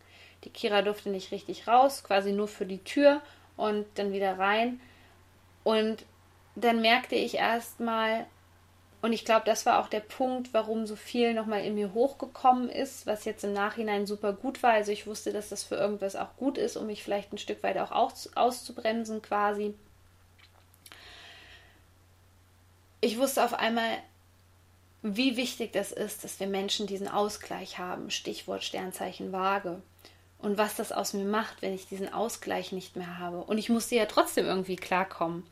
Die 0.43 0.49
Kira 0.49 0.81
durfte 0.81 1.09
nicht 1.09 1.31
richtig 1.31 1.67
raus, 1.67 2.03
quasi 2.03 2.31
nur 2.31 2.47
für 2.47 2.65
die 2.65 2.83
Tür 2.83 3.21
und 3.57 3.85
dann 3.95 4.11
wieder 4.11 4.39
rein. 4.39 4.79
Und 5.63 6.05
dann 6.55 6.81
merkte 6.81 7.15
ich 7.15 7.35
erstmal, 7.35 8.25
und 9.01 9.13
ich 9.13 9.25
glaube, 9.25 9.43
das 9.45 9.65
war 9.65 9.79
auch 9.79 9.87
der 9.87 9.99
Punkt, 9.99 10.53
warum 10.53 10.85
so 10.85 10.95
viel 10.95 11.33
nochmal 11.33 11.63
in 11.63 11.75
mir 11.75 11.93
hochgekommen 11.93 12.69
ist, 12.69 13.07
was 13.07 13.25
jetzt 13.25 13.43
im 13.43 13.53
Nachhinein 13.53 14.05
super 14.05 14.33
gut 14.33 14.61
war. 14.61 14.73
Also 14.73 14.91
ich 14.91 15.07
wusste, 15.07 15.31
dass 15.31 15.49
das 15.49 15.63
für 15.63 15.75
irgendwas 15.75 16.15
auch 16.15 16.35
gut 16.37 16.57
ist, 16.57 16.77
um 16.77 16.87
mich 16.87 17.03
vielleicht 17.03 17.33
ein 17.33 17.39
Stück 17.39 17.63
weit 17.63 17.77
auch 17.77 17.91
auszubremsen 17.91 19.21
quasi. 19.21 19.73
Ich 23.01 23.17
wusste 23.17 23.43
auf 23.43 23.53
einmal, 23.53 23.97
wie 25.01 25.35
wichtig 25.35 25.73
das 25.73 25.91
ist, 25.91 26.23
dass 26.23 26.39
wir 26.39 26.47
Menschen 26.47 26.85
diesen 26.85 27.07
Ausgleich 27.07 27.79
haben. 27.79 28.11
Stichwort 28.11 28.63
Sternzeichen 28.63 29.31
Waage. 29.31 29.81
Und 30.37 30.57
was 30.57 30.75
das 30.75 30.91
aus 30.91 31.13
mir 31.13 31.25
macht, 31.25 31.61
wenn 31.61 31.73
ich 31.73 31.87
diesen 31.87 32.13
Ausgleich 32.13 32.71
nicht 32.71 32.95
mehr 32.95 33.19
habe. 33.19 33.43
Und 33.43 33.57
ich 33.57 33.69
musste 33.69 33.95
ja 33.95 34.05
trotzdem 34.05 34.45
irgendwie 34.45 34.75
klarkommen. 34.75 35.45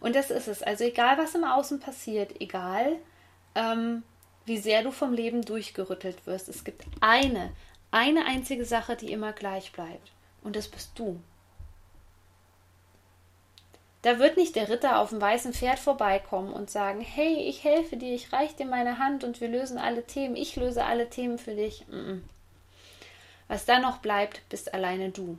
Und 0.00 0.16
das 0.16 0.30
ist 0.30 0.48
es. 0.48 0.62
Also 0.62 0.84
egal, 0.84 1.18
was 1.18 1.34
im 1.34 1.44
Außen 1.44 1.80
passiert, 1.80 2.40
egal, 2.40 2.96
ähm, 3.54 4.02
wie 4.44 4.58
sehr 4.58 4.82
du 4.82 4.90
vom 4.90 5.12
Leben 5.12 5.42
durchgerüttelt 5.42 6.26
wirst, 6.26 6.48
es 6.48 6.64
gibt 6.64 6.84
eine, 7.00 7.52
eine 7.90 8.26
einzige 8.26 8.64
Sache, 8.64 8.96
die 8.96 9.12
immer 9.12 9.32
gleich 9.32 9.72
bleibt. 9.72 10.12
Und 10.42 10.56
das 10.56 10.68
bist 10.68 10.92
du. 10.96 11.20
Da 14.02 14.18
wird 14.18 14.36
nicht 14.36 14.56
der 14.56 14.68
Ritter 14.68 14.98
auf 14.98 15.10
dem 15.10 15.20
weißen 15.20 15.52
Pferd 15.52 15.78
vorbeikommen 15.78 16.52
und 16.52 16.70
sagen, 16.70 17.00
hey, 17.00 17.36
ich 17.48 17.62
helfe 17.62 17.96
dir, 17.96 18.14
ich 18.14 18.32
reiche 18.32 18.56
dir 18.56 18.66
meine 18.66 18.98
Hand 18.98 19.22
und 19.22 19.40
wir 19.40 19.48
lösen 19.48 19.78
alle 19.78 20.04
Themen, 20.04 20.34
ich 20.34 20.56
löse 20.56 20.84
alle 20.84 21.08
Themen 21.08 21.38
für 21.38 21.54
dich. 21.54 21.86
Was 23.46 23.64
da 23.64 23.78
noch 23.78 23.98
bleibt, 23.98 24.48
bist 24.48 24.74
alleine 24.74 25.10
du. 25.10 25.38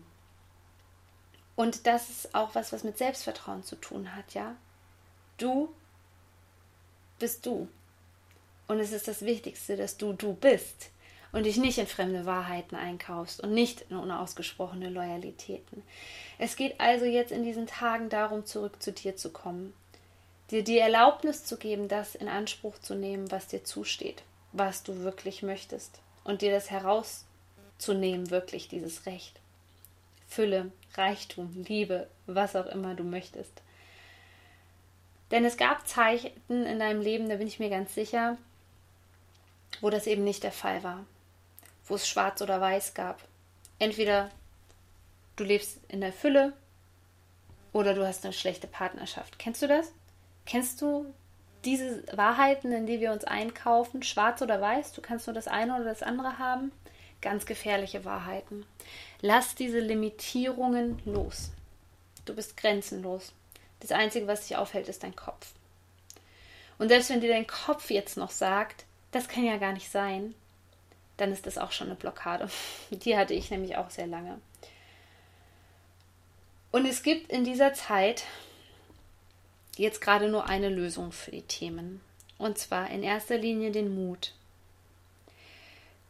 Und 1.55 1.86
das 1.88 2.10
ist 2.10 2.34
auch 2.34 2.55
was, 2.55 2.72
was 2.72 2.86
mit 2.86 2.98
Selbstvertrauen 2.98 3.63
zu 3.63 3.75
tun 3.75 4.15
hat, 4.15 4.34
ja? 4.34 4.55
Du 5.38 5.70
bist 7.20 7.46
du. 7.46 7.67
Und 8.67 8.79
es 8.79 8.93
ist 8.93 9.10
das 9.10 9.24
Wichtigste, 9.24 9.75
dass 9.75 9.98
du 9.98 10.13
du 10.13 10.34
bist 10.34 10.89
und 11.33 11.47
dich 11.47 11.57
nicht 11.57 11.79
in 11.79 11.87
fremde 11.87 12.25
Wahrheiten 12.25 12.75
einkaufst 12.75 13.41
und 13.41 13.53
nicht 13.53 13.85
in 13.89 13.97
unausgesprochene 13.97 14.89
Loyalitäten. 14.89 15.83
Es 16.37 16.55
geht 16.55 16.79
also 16.79 17.05
jetzt 17.05 17.31
in 17.31 17.43
diesen 17.43 17.67
Tagen 17.67 18.07
darum, 18.07 18.45
zurück 18.45 18.81
zu 18.81 18.93
dir 18.93 19.17
zu 19.17 19.31
kommen, 19.31 19.73
dir 20.51 20.63
die 20.63 20.77
Erlaubnis 20.77 21.43
zu 21.43 21.57
geben, 21.57 21.87
das 21.87 22.15
in 22.15 22.29
Anspruch 22.29 22.77
zu 22.79 22.93
nehmen, 22.93 23.31
was 23.31 23.47
dir 23.47 23.63
zusteht, 23.63 24.21
was 24.51 24.83
du 24.83 24.99
wirklich 24.99 25.41
möchtest 25.41 25.99
und 26.23 26.43
dir 26.43 26.51
das 26.51 26.69
herauszunehmen, 26.69 28.29
wirklich 28.29 28.67
dieses 28.67 29.07
Recht. 29.07 29.39
Fülle, 30.27 30.71
Reichtum, 30.93 31.65
Liebe, 31.67 32.07
was 32.27 32.55
auch 32.55 32.67
immer 32.67 32.93
du 32.93 33.03
möchtest. 33.03 33.61
Denn 35.31 35.45
es 35.45 35.57
gab 35.57 35.87
Zeichen 35.87 36.31
in 36.47 36.77
deinem 36.77 37.01
Leben, 37.01 37.27
da 37.27 37.37
bin 37.37 37.47
ich 37.47 37.59
mir 37.59 37.71
ganz 37.71 37.95
sicher, 37.95 38.37
wo 39.81 39.89
das 39.89 40.05
eben 40.05 40.23
nicht 40.23 40.43
der 40.43 40.51
Fall 40.51 40.83
war 40.83 41.03
wo 41.87 41.95
es 41.95 42.07
schwarz 42.07 42.41
oder 42.41 42.61
weiß 42.61 42.93
gab. 42.93 43.21
Entweder 43.79 44.29
du 45.35 45.43
lebst 45.43 45.79
in 45.87 46.01
der 46.01 46.13
Fülle 46.13 46.53
oder 47.71 47.93
du 47.93 48.05
hast 48.05 48.23
eine 48.23 48.33
schlechte 48.33 48.67
Partnerschaft. 48.67 49.39
Kennst 49.39 49.61
du 49.61 49.67
das? 49.67 49.91
Kennst 50.45 50.81
du 50.81 51.13
diese 51.65 52.03
Wahrheiten, 52.15 52.71
in 52.71 52.85
die 52.85 52.99
wir 52.99 53.11
uns 53.11 53.23
einkaufen, 53.23 54.03
schwarz 54.03 54.41
oder 54.41 54.61
weiß? 54.61 54.93
Du 54.93 55.01
kannst 55.01 55.27
nur 55.27 55.33
das 55.33 55.47
eine 55.47 55.75
oder 55.75 55.85
das 55.85 56.03
andere 56.03 56.37
haben. 56.37 56.71
Ganz 57.21 57.45
gefährliche 57.45 58.05
Wahrheiten. 58.05 58.65
Lass 59.21 59.55
diese 59.55 59.79
Limitierungen 59.79 61.01
los. 61.05 61.51
Du 62.25 62.35
bist 62.35 62.57
grenzenlos. 62.57 63.33
Das 63.79 63.91
Einzige, 63.91 64.27
was 64.27 64.47
dich 64.47 64.57
aufhält, 64.57 64.87
ist 64.87 65.03
dein 65.03 65.15
Kopf. 65.15 65.53
Und 66.77 66.89
selbst 66.89 67.09
wenn 67.09 67.21
dir 67.21 67.31
dein 67.31 67.47
Kopf 67.47 67.89
jetzt 67.89 68.17
noch 68.17 68.31
sagt, 68.31 68.85
das 69.11 69.27
kann 69.27 69.43
ja 69.45 69.57
gar 69.57 69.73
nicht 69.73 69.89
sein, 69.89 70.35
dann 71.17 71.32
ist 71.32 71.46
das 71.46 71.58
auch 71.58 71.72
schon 71.72 71.88
eine 71.88 71.96
Blockade. 71.96 72.50
Die 72.91 73.17
hatte 73.17 73.34
ich 73.34 73.51
nämlich 73.51 73.77
auch 73.77 73.89
sehr 73.89 74.08
lange. 74.08 74.39
Und 76.72 76.86
es 76.88 77.03
gibt 77.03 77.32
in 77.32 77.43
dieser 77.43 77.74
Zeit 77.74 78.24
jetzt 79.77 80.01
gerade 80.01 80.27
nur 80.27 80.48
eine 80.48 80.70
Lösung 80.70 81.12
für 81.12 81.32
die 81.32 81.43
Themen. 81.43 82.01
Und 82.38 82.58
zwar 82.58 82.89
in 82.89 83.03
erster 83.03 83.38
Linie 83.38 83.72
den 83.72 83.93
Mut. 83.93 84.34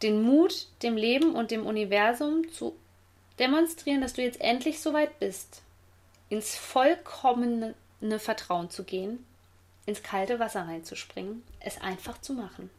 Den 0.01 0.21
Mut, 0.21 0.67
dem 0.81 0.95
Leben 0.95 1.35
und 1.35 1.51
dem 1.51 1.65
Universum 1.65 2.49
zu 2.51 2.75
demonstrieren, 3.39 4.01
dass 4.01 4.13
du 4.13 4.21
jetzt 4.21 4.41
endlich 4.41 4.79
so 4.81 4.93
weit 4.93 5.19
bist, 5.19 5.61
ins 6.29 6.55
vollkommene 6.55 7.75
Vertrauen 8.17 8.69
zu 8.69 8.83
gehen, 8.83 9.25
ins 9.85 10.03
kalte 10.03 10.39
Wasser 10.39 10.61
reinzuspringen, 10.61 11.43
es 11.59 11.79
einfach 11.81 12.19
zu 12.21 12.33
machen. 12.33 12.69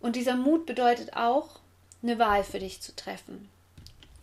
Und 0.00 0.16
dieser 0.16 0.36
Mut 0.36 0.66
bedeutet 0.66 1.14
auch, 1.14 1.60
eine 2.02 2.18
Wahl 2.18 2.44
für 2.44 2.58
dich 2.58 2.80
zu 2.80 2.94
treffen. 2.94 3.48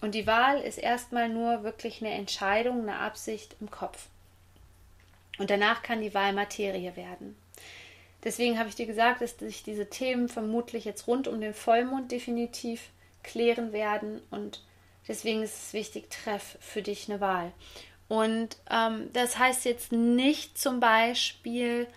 Und 0.02 0.16
die 0.16 0.28
Wahl 0.28 0.62
ist 0.62 0.78
erstmal 0.78 1.30
nur 1.30 1.64
wirklich 1.64 2.02
eine 2.02 2.14
Entscheidung, 2.14 2.82
eine 2.82 3.00
Absicht 3.00 3.56
im 3.60 3.70
Kopf. 3.72 4.08
Und 5.38 5.50
danach 5.50 5.84
kann 5.84 6.02
die 6.02 6.14
Wahl 6.14 6.34
Materie 6.34 6.96
werden. 6.96 7.36
Deswegen 8.24 8.58
habe 8.58 8.70
ich 8.70 8.76
dir 8.76 8.86
gesagt, 8.86 9.22
dass 9.22 9.38
sich 9.38 9.64
diese 9.64 9.90
Themen 9.90 10.30
vermutlich 10.30 10.86
jetzt 10.86 11.08
rund 11.08 11.28
um 11.28 11.42
den 11.42 11.54
Vollmond 11.54 12.12
definitiv 12.12 12.90
klären 13.24 13.74
werden. 13.74 14.22
Und 14.32 14.64
deswegen 15.08 15.44
ist 15.44 15.68
es 15.68 15.74
wichtig, 15.74 16.10
treff 16.10 16.58
für 16.60 16.82
dich 16.82 17.10
eine 17.10 17.20
Wahl. 17.20 17.52
Und 18.08 18.58
ähm, 18.70 19.10
das 19.14 19.38
heißt 19.38 19.66
jetzt 19.66 19.92
nicht 19.92 20.58
zum 20.58 20.80
Beispiel, 20.80 21.88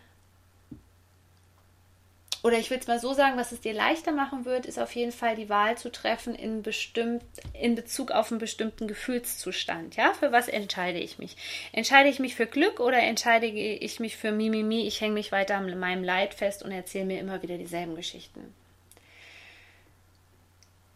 oder 2.42 2.58
ich 2.58 2.70
will 2.70 2.78
es 2.78 2.86
mal 2.86 3.00
so 3.00 3.14
sagen, 3.14 3.36
was 3.36 3.52
es 3.52 3.60
dir 3.60 3.72
leichter 3.72 4.12
machen 4.12 4.44
wird, 4.44 4.64
ist 4.64 4.78
auf 4.78 4.94
jeden 4.94 5.12
Fall 5.12 5.34
die 5.34 5.48
Wahl 5.48 5.76
zu 5.76 5.90
treffen 5.90 6.34
in, 6.34 6.62
bestimmt, 6.62 7.24
in 7.52 7.74
Bezug 7.74 8.12
auf 8.12 8.30
einen 8.30 8.38
bestimmten 8.38 8.86
Gefühlszustand. 8.86 9.96
Ja, 9.96 10.12
für 10.14 10.30
was 10.30 10.48
entscheide 10.48 10.98
ich 10.98 11.18
mich? 11.18 11.36
Entscheide 11.72 12.08
ich 12.08 12.20
mich 12.20 12.36
für 12.36 12.46
Glück 12.46 12.78
oder 12.78 12.98
entscheide 12.98 13.46
ich 13.46 13.98
mich 13.98 14.16
für 14.16 14.30
Mimimi? 14.30 14.86
Ich 14.86 15.00
hänge 15.00 15.14
mich 15.14 15.32
weiter 15.32 15.56
an 15.56 15.78
meinem 15.78 16.04
Leid 16.04 16.34
fest 16.34 16.62
und 16.62 16.70
erzähle 16.70 17.06
mir 17.06 17.20
immer 17.20 17.42
wieder 17.42 17.58
dieselben 17.58 17.96
Geschichten. 17.96 18.54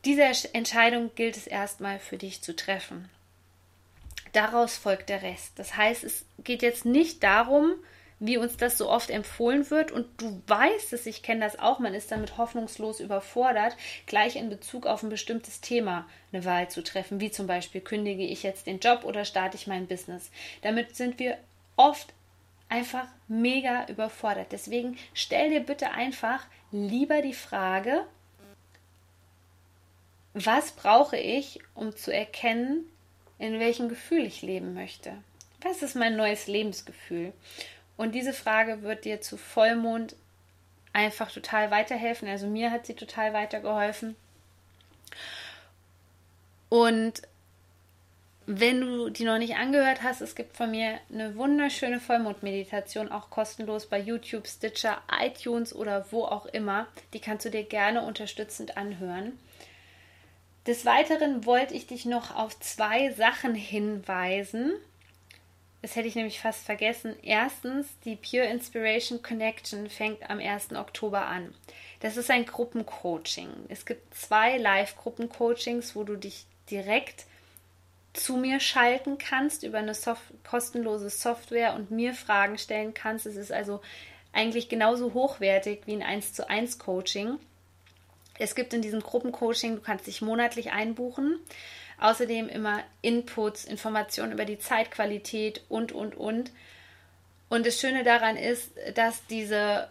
Diese 0.05 0.23
Entscheidung 0.53 1.11
gilt 1.15 1.37
es 1.37 1.47
erstmal 1.47 1.99
für 1.99 2.19
dich 2.19 2.43
zu 2.43 2.55
treffen. 2.55 3.09
Daraus 4.33 4.77
folgt 4.77 5.09
der 5.09 5.23
Rest. 5.23 5.53
Das 5.57 5.77
heißt, 5.77 6.05
es 6.05 6.25
geht 6.43 6.63
jetzt 6.63 6.85
nicht 6.85 7.23
darum, 7.23 7.75
wie 8.23 8.37
uns 8.37 8.57
das 8.57 8.79
so 8.79 8.89
oft 8.89 9.11
empfohlen 9.11 9.69
wird. 9.71 9.91
Und 9.91 10.07
du 10.21 10.41
weißt 10.47 10.93
es, 10.93 11.07
ich 11.07 11.25
kenne 11.25 11.41
das 11.41 11.59
auch, 11.59 11.81
man 11.81 11.93
ist 11.93 12.13
damit 12.13 12.39
hoffnungslos 12.39 13.01
überfordert, 13.01 13.77
gleich 14.07 14.37
in 14.37 14.49
Bezug 14.49 14.87
auf 14.87 15.03
ein 15.03 15.09
bestimmtes 15.09 15.61
Thema 15.61 16.07
eine 16.33 16.45
Wahl 16.45 16.71
zu 16.71 16.85
treffen, 16.85 17.19
wie 17.21 17.33
zum 17.33 17.49
Beispiel 17.49 17.81
kündige 17.81 18.25
ich 18.25 18.45
jetzt 18.45 18.69
den 18.69 18.79
Job 18.79 19.05
oder 19.05 19.25
starte 19.25 19.57
ich 19.57 19.67
mein 19.67 19.89
Business. 19.89 20.31
Damit 20.63 20.95
sind 20.95 21.19
wir 21.19 21.37
oft 21.75 22.15
einfach 22.69 23.09
mega 23.27 23.87
überfordert. 23.89 24.53
Deswegen 24.53 24.97
stell 25.15 25.51
dir 25.51 25.61
bitte 25.61 25.91
einfach 25.91 26.47
lieber 26.71 27.23
die 27.23 27.35
Frage, 27.35 28.07
was 30.33 30.71
brauche 30.73 31.17
ich, 31.17 31.59
um 31.75 31.95
zu 31.97 32.15
erkennen, 32.15 32.85
in 33.39 33.59
welchem 33.59 33.89
Gefühl 33.89 34.25
ich 34.25 34.43
leben 34.43 34.75
möchte? 34.75 35.13
Was 35.61 35.83
ist 35.83 35.97
mein 35.97 36.17
neues 36.17 36.47
Lebensgefühl? 36.47 37.33
Und 37.97 38.15
diese 38.15 38.33
Frage 38.33 38.83
wird 38.83 39.05
dir 39.05 39.21
zu 39.21 39.37
Vollmond 39.37 40.17
einfach 40.93 41.31
total 41.31 41.71
weiterhelfen. 41.71 42.29
Also 42.29 42.47
mir 42.47 42.71
hat 42.71 42.87
sie 42.87 42.95
total 42.95 43.33
weitergeholfen. 43.33 44.17
Und 46.69 47.23
wenn 48.47 48.81
du 48.81 49.09
die 49.09 49.25
noch 49.25 49.39
nicht 49.39 49.57
angehört 49.57 50.03
hast, 50.03 50.21
es 50.21 50.35
gibt 50.35 50.57
von 50.57 50.71
mir 50.71 50.99
eine 51.13 51.37
wunderschöne 51.37 52.01
Vollmondmeditation, 52.01 53.11
auch 53.13 53.31
kostenlos 53.31 53.87
bei 53.87 54.01
YouTube, 54.01 54.49
Stitcher, 54.49 55.01
iTunes 55.21 55.75
oder 55.75 56.07
wo 56.11 56.25
auch 56.25 56.47
immer. 56.47 56.87
Die 57.13 57.21
kannst 57.21 57.47
du 57.47 57.51
dir 57.51 57.63
gerne 57.63 58.03
unterstützend 58.03 58.77
anhören. 58.77 59.39
Des 60.67 60.85
Weiteren 60.85 61.45
wollte 61.45 61.75
ich 61.75 61.87
dich 61.87 62.05
noch 62.05 62.35
auf 62.37 62.59
zwei 62.61 63.13
Sachen 63.13 63.55
hinweisen, 63.55 64.73
das 65.83 65.97
hätte 65.97 66.07
ich 66.07 66.15
nämlich 66.15 66.41
fast 66.41 66.65
vergessen. 66.65 67.17
Erstens, 67.23 67.89
die 68.05 68.17
Pure 68.17 68.47
Inspiration 68.47 69.21
Connection 69.21 69.91
fängt 69.91 70.31
am 70.31 70.39
1. 70.39 70.73
Oktober 70.73 71.27
an. 71.27 71.53
Das 72.01 72.17
ist 72.17 72.31
ein 72.31 72.47
Gruppencoaching. 72.47 73.49
Es 73.69 73.85
gibt 73.85 74.15
zwei 74.15 74.59
Live-Gruppencoachings, 74.59 75.97
wo 75.97 76.05
du 76.05 76.17
dich 76.17 76.47
direkt 76.71 77.27
zu 78.13 78.37
mir 78.37 78.61
schalten 78.61 79.19
kannst 79.19 79.65
über 79.65 79.79
eine 79.79 79.95
Soft 79.95 80.23
kostenlose 80.45 81.11
Software 81.11 81.75
und 81.75 81.91
mir 81.91 82.15
Fragen 82.15 82.59
stellen 82.59 82.95
kannst. 82.95 83.27
Es 83.27 83.37
ist 83.37 83.53
also 83.53 83.81
eigentlich 84.33 84.69
genauso 84.69 85.15
hochwertig 85.15 85.83
wie 85.87 85.95
ein 85.95 86.03
1 86.03 86.33
zu 86.33 86.49
1 86.49 86.79
Coaching. 86.79 87.39
Es 88.39 88.55
gibt 88.55 88.73
in 88.73 88.83
diesem 88.83 89.01
Gruppencoaching, 89.01 89.77
du 89.77 89.81
kannst 89.81 90.07
dich 90.07 90.23
monatlich 90.23 90.73
einbuchen. 90.73 91.39
Außerdem 92.03 92.49
immer 92.49 92.83
Inputs, 93.01 93.65
Informationen 93.65 94.33
über 94.33 94.45
die 94.45 94.59
Zeitqualität 94.59 95.63
und, 95.69 95.93
und, 95.93 96.17
und. 96.17 96.51
Und 97.49 97.65
das 97.65 97.79
Schöne 97.79 98.03
daran 98.03 98.37
ist, 98.37 98.73
dass 98.97 99.25
diese 99.29 99.89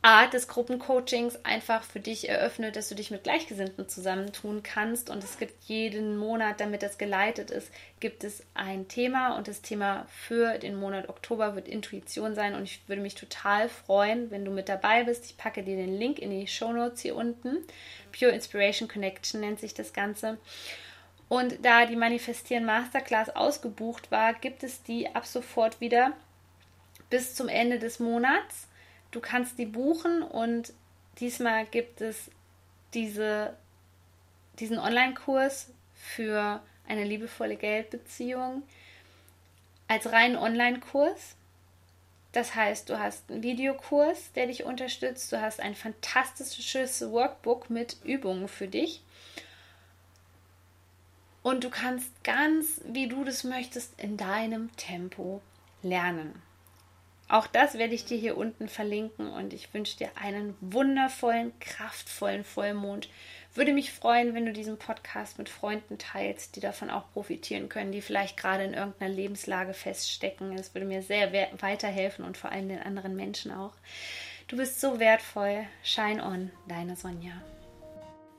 Art 0.00 0.34
des 0.34 0.46
Gruppencoachings 0.46 1.44
einfach 1.44 1.82
für 1.82 1.98
dich 1.98 2.28
eröffnet, 2.28 2.76
dass 2.76 2.88
du 2.88 2.94
dich 2.94 3.10
mit 3.10 3.24
Gleichgesinnten 3.24 3.88
zusammentun 3.88 4.62
kannst. 4.62 5.10
Und 5.10 5.24
es 5.24 5.36
gibt 5.36 5.64
jeden 5.64 6.16
Monat, 6.16 6.60
damit 6.60 6.84
das 6.84 6.96
geleitet 6.96 7.50
ist, 7.50 7.72
gibt 7.98 8.22
es 8.22 8.44
ein 8.54 8.86
Thema. 8.86 9.36
Und 9.36 9.48
das 9.48 9.60
Thema 9.60 10.06
für 10.08 10.58
den 10.58 10.76
Monat 10.76 11.08
Oktober 11.08 11.56
wird 11.56 11.66
Intuition 11.66 12.36
sein. 12.36 12.54
Und 12.54 12.62
ich 12.62 12.82
würde 12.86 13.02
mich 13.02 13.16
total 13.16 13.68
freuen, 13.68 14.30
wenn 14.30 14.44
du 14.44 14.52
mit 14.52 14.68
dabei 14.68 15.02
bist. 15.02 15.24
Ich 15.24 15.36
packe 15.36 15.64
dir 15.64 15.76
den 15.76 15.98
Link 15.98 16.20
in 16.20 16.30
die 16.30 16.46
Show 16.46 16.72
Notes 16.72 17.00
hier 17.00 17.16
unten. 17.16 17.64
Pure 18.16 18.30
Inspiration 18.30 18.86
Connection 18.86 19.40
nennt 19.40 19.58
sich 19.58 19.74
das 19.74 19.92
Ganze. 19.92 20.38
Und 21.28 21.64
da 21.64 21.84
die 21.84 21.96
Manifestieren 21.96 22.64
Masterclass 22.64 23.30
ausgebucht 23.30 24.10
war, 24.10 24.32
gibt 24.34 24.62
es 24.62 24.82
die 24.82 25.14
ab 25.14 25.26
sofort 25.26 25.80
wieder 25.80 26.12
bis 27.10 27.34
zum 27.34 27.48
Ende 27.48 27.78
des 27.78 28.00
Monats. 28.00 28.66
Du 29.10 29.20
kannst 29.20 29.58
die 29.58 29.66
buchen 29.66 30.22
und 30.22 30.72
diesmal 31.20 31.66
gibt 31.66 32.00
es 32.00 32.30
diese, 32.94 33.54
diesen 34.58 34.78
Online-Kurs 34.78 35.70
für 35.94 36.62
eine 36.86 37.04
liebevolle 37.04 37.56
Geldbeziehung 37.56 38.62
als 39.86 40.10
reinen 40.10 40.36
Online-Kurs. 40.36 41.34
Das 42.32 42.54
heißt, 42.54 42.88
du 42.88 42.98
hast 42.98 43.30
einen 43.30 43.42
Videokurs, 43.42 44.32
der 44.32 44.46
dich 44.46 44.64
unterstützt. 44.64 45.32
Du 45.32 45.40
hast 45.40 45.60
ein 45.60 45.74
fantastisches 45.74 47.10
Workbook 47.10 47.68
mit 47.68 47.96
Übungen 48.04 48.48
für 48.48 48.68
dich 48.68 49.02
und 51.48 51.64
du 51.64 51.70
kannst 51.70 52.24
ganz, 52.24 52.80
wie 52.84 53.08
du 53.08 53.24
das 53.24 53.42
möchtest, 53.42 53.98
in 54.00 54.16
deinem 54.16 54.74
Tempo 54.76 55.40
lernen. 55.82 56.42
Auch 57.28 57.46
das 57.46 57.76
werde 57.76 57.94
ich 57.94 58.06
dir 58.06 58.16
hier 58.16 58.38
unten 58.38 58.68
verlinken 58.68 59.28
und 59.28 59.52
ich 59.52 59.72
wünsche 59.74 59.98
dir 59.98 60.10
einen 60.14 60.56
wundervollen, 60.60 61.52
kraftvollen 61.60 62.44
Vollmond. 62.44 63.10
Würde 63.54 63.72
mich 63.72 63.92
freuen, 63.92 64.34
wenn 64.34 64.46
du 64.46 64.52
diesen 64.52 64.78
Podcast 64.78 65.38
mit 65.38 65.48
Freunden 65.48 65.98
teilst, 65.98 66.56
die 66.56 66.60
davon 66.60 66.90
auch 66.90 67.10
profitieren 67.12 67.68
können, 67.68 67.92
die 67.92 68.00
vielleicht 68.00 68.36
gerade 68.36 68.64
in 68.64 68.74
irgendeiner 68.74 69.12
Lebenslage 69.12 69.74
feststecken. 69.74 70.52
Es 70.52 70.74
würde 70.74 70.86
mir 70.86 71.02
sehr 71.02 71.32
weiterhelfen 71.60 72.24
und 72.24 72.36
vor 72.38 72.50
allem 72.50 72.68
den 72.68 72.82
anderen 72.82 73.14
Menschen 73.16 73.52
auch. 73.52 73.74
Du 74.48 74.56
bist 74.56 74.80
so 74.80 74.98
wertvoll. 74.98 75.66
Shine 75.82 76.24
on, 76.24 76.50
deine 76.66 76.96
Sonja. 76.96 77.32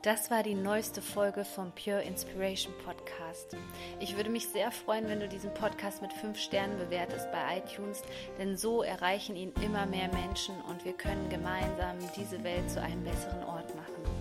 Das 0.02 0.30
war 0.30 0.42
die 0.42 0.54
neueste 0.54 1.02
Folge 1.02 1.44
vom 1.44 1.72
Pure 1.72 2.02
Inspiration 2.02 2.72
Podcast. 2.86 3.54
Ich 3.98 4.16
würde 4.16 4.30
mich 4.30 4.48
sehr 4.48 4.72
freuen, 4.72 5.06
wenn 5.08 5.20
du 5.20 5.28
diesen 5.28 5.52
Podcast 5.52 6.00
mit 6.00 6.10
5 6.14 6.38
Sternen 6.38 6.78
bewertest 6.78 7.30
bei 7.30 7.58
iTunes, 7.58 8.02
denn 8.38 8.56
so 8.56 8.82
erreichen 8.82 9.36
ihn 9.36 9.52
immer 9.62 9.84
mehr 9.84 10.08
Menschen 10.08 10.54
und 10.70 10.86
wir 10.86 10.94
können 10.94 11.28
gemeinsam 11.28 11.98
diese 12.16 12.42
Welt 12.42 12.70
zu 12.70 12.80
einem 12.80 13.04
besseren 13.04 13.44
Ort 13.44 13.76
machen. 13.76 14.19